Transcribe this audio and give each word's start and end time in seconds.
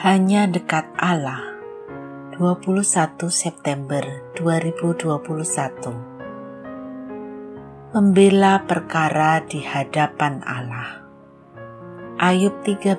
Hanya 0.00 0.48
dekat 0.48 0.88
Allah. 0.96 1.60
21 2.32 3.20
September 3.28 4.00
2021 4.32 5.12
Membela 7.92 8.64
perkara 8.64 9.44
di 9.44 9.60
hadapan 9.60 10.40
Allah. 10.40 11.04
Ayub 12.16 12.64
13 12.64 12.96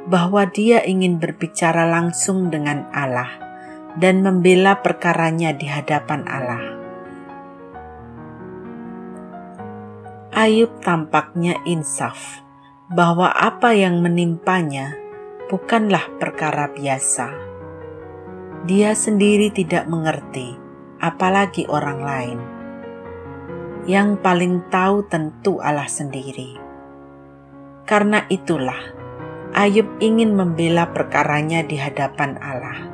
bahwa 0.07 0.47
dia 0.47 0.87
ingin 0.87 1.19
berbicara 1.19 1.83
langsung 1.83 2.47
dengan 2.47 2.87
Allah 2.95 3.50
dan 3.99 4.23
membela 4.23 4.79
perkaranya 4.79 5.51
di 5.51 5.67
hadapan 5.67 6.23
Allah. 6.29 6.63
Ayub 10.31 10.79
tampaknya 10.79 11.59
insaf 11.67 12.39
bahwa 12.87 13.31
apa 13.31 13.75
yang 13.75 13.99
menimpanya 13.99 14.95
bukanlah 15.51 16.07
perkara 16.19 16.71
biasa. 16.71 17.27
Dia 18.67 18.95
sendiri 18.95 19.51
tidak 19.51 19.91
mengerti, 19.91 20.55
apalagi 21.03 21.67
orang 21.67 21.99
lain. 21.99 22.39
Yang 23.87 24.23
paling 24.23 24.55
tahu 24.71 25.03
tentu 25.11 25.59
Allah 25.59 25.89
sendiri. 25.91 26.55
Karena 27.83 28.23
itulah, 28.31 28.79
Ayub 29.51 29.99
ingin 29.99 30.31
membela 30.31 30.95
perkaranya 30.95 31.59
di 31.67 31.75
hadapan 31.75 32.39
Allah. 32.39 32.90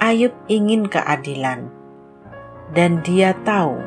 Ayub 0.00 0.32
ingin 0.48 0.88
keadilan, 0.88 1.68
dan 2.72 3.04
dia 3.04 3.36
tahu 3.44 3.84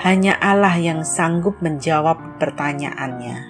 hanya 0.00 0.32
Allah 0.40 0.72
yang 0.80 1.04
sanggup 1.04 1.60
menjawab 1.60 2.16
pertanyaannya. 2.40 3.44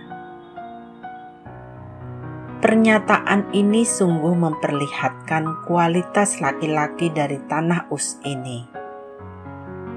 Pernyataan 2.58 3.54
ini 3.54 3.86
sungguh 3.86 4.34
memperlihatkan 4.34 5.62
kualitas 5.70 6.42
laki-laki 6.42 7.14
dari 7.14 7.38
tanah 7.46 7.86
Us 7.94 8.18
ini. 8.26 8.66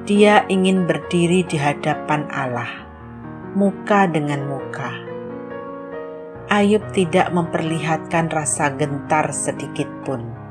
Dia 0.05 0.45
ingin 0.53 0.85
berdiri 0.85 1.41
di 1.49 1.57
hadapan 1.57 2.29
Allah, 2.29 2.85
muka 3.57 4.05
dengan 4.05 4.45
muka. 4.45 5.01
Ayub 6.53 6.85
tidak 6.93 7.33
memperlihatkan 7.33 8.29
rasa 8.29 8.69
gentar 8.77 9.33
sedikit 9.33 9.89
pun 10.05 10.42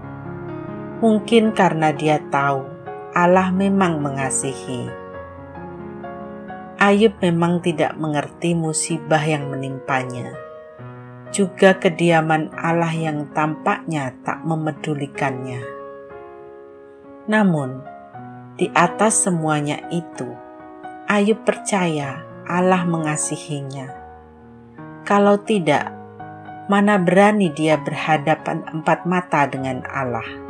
Mungkin 1.02 1.50
karena 1.50 1.90
dia 1.90 2.22
tahu 2.30 2.62
Allah 3.10 3.50
memang 3.50 3.98
mengasihi. 3.98 4.86
Ayub 6.78 7.18
memang 7.18 7.58
tidak 7.58 7.98
mengerti 7.98 8.54
musibah 8.54 9.18
yang 9.18 9.50
menimpanya, 9.50 10.30
juga 11.34 11.74
kediaman 11.74 12.54
Allah 12.54 12.94
yang 12.94 13.30
tampaknya 13.34 14.14
tak 14.22 14.46
memedulikannya. 14.46 15.62
Namun, 17.26 17.82
di 18.54 18.70
atas 18.70 19.26
semuanya 19.26 19.82
itu, 19.90 20.26
Ayub 21.10 21.42
percaya 21.42 22.22
Allah 22.46 22.86
mengasihinya. 22.86 23.90
Kalau 25.02 25.38
tidak, 25.42 25.90
mana 26.66 26.94
berani 26.98 27.50
dia 27.50 27.74
berhadapan 27.78 28.62
empat 28.70 29.02
mata 29.06 29.46
dengan 29.50 29.82
Allah? 29.86 30.41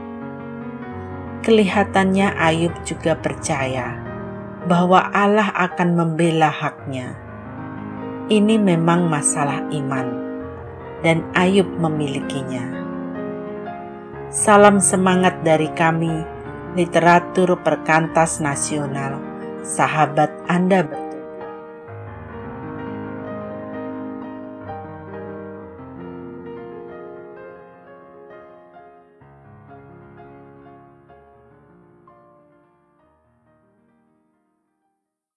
Kelihatannya 1.42 2.38
Ayub 2.38 2.72
juga 2.86 3.18
percaya 3.18 3.98
bahwa 4.70 5.10
Allah 5.10 5.50
akan 5.58 5.98
membela 5.98 6.48
haknya. 6.48 7.18
Ini 8.30 8.62
memang 8.62 9.10
masalah 9.10 9.66
iman, 9.74 10.08
dan 11.02 11.26
Ayub 11.34 11.66
memilikinya. 11.66 12.62
Salam 14.30 14.78
semangat 14.78 15.42
dari 15.42 15.68
kami, 15.74 16.22
literatur 16.78 17.58
perkantas 17.60 18.38
nasional, 18.38 19.18
sahabat 19.66 20.30
Anda 20.46 20.86